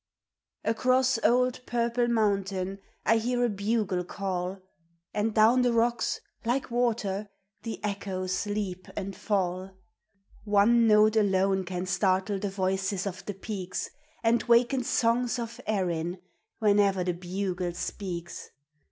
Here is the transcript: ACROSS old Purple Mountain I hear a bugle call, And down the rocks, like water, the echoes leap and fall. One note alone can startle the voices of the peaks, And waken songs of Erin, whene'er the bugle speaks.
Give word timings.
ACROSS 0.63 1.19
old 1.23 1.61
Purple 1.67 2.07
Mountain 2.07 2.79
I 3.05 3.17
hear 3.17 3.45
a 3.45 3.49
bugle 3.49 4.03
call, 4.03 4.59
And 5.13 5.31
down 5.35 5.61
the 5.61 5.71
rocks, 5.73 6.19
like 6.43 6.71
water, 6.71 7.29
the 7.61 7.79
echoes 7.83 8.47
leap 8.47 8.87
and 8.97 9.15
fall. 9.15 9.77
One 10.43 10.87
note 10.87 11.15
alone 11.17 11.65
can 11.65 11.85
startle 11.85 12.39
the 12.39 12.49
voices 12.49 13.05
of 13.05 13.23
the 13.27 13.35
peaks, 13.35 13.91
And 14.23 14.41
waken 14.41 14.83
songs 14.85 15.37
of 15.37 15.61
Erin, 15.67 16.17
whene'er 16.59 17.03
the 17.03 17.13
bugle 17.13 17.75
speaks. 17.75 18.49